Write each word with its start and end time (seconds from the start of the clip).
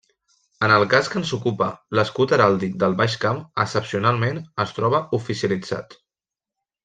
En 0.67 0.71
el 0.77 0.85
cas 0.93 1.09
que 1.15 1.19
ens 1.23 1.33
ocupa, 1.37 1.67
l'escut 1.99 2.33
heràldic 2.37 2.73
del 2.85 2.97
Baix 3.01 3.17
Camp, 3.27 3.43
excepcionalment, 3.65 4.41
es 4.65 4.75
troba 4.79 5.03
oficialitzat. 5.19 5.97